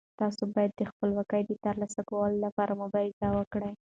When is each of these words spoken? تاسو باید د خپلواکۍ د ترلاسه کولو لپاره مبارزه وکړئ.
تاسو 0.21 0.43
باید 0.53 0.71
د 0.75 0.81
خپلواکۍ 0.91 1.41
د 1.45 1.51
ترلاسه 1.65 2.01
کولو 2.09 2.37
لپاره 2.45 2.79
مبارزه 2.81 3.27
وکړئ. 3.37 3.73